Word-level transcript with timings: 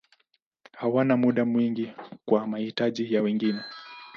Hawana 0.71 1.17
muda 1.17 1.45
mwingi 1.45 1.91
kwa 2.25 2.47
mahitaji 2.47 3.13
ya 3.13 3.21
wengine. 3.21 3.59